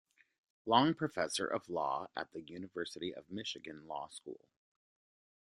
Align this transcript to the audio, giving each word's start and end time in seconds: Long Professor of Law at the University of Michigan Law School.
Long 0.65 0.95
Professor 0.95 1.45
of 1.45 1.69
Law 1.69 2.07
at 2.15 2.31
the 2.31 2.41
University 2.41 3.13
of 3.13 3.29
Michigan 3.29 3.85
Law 3.85 4.07
School. 4.07 4.49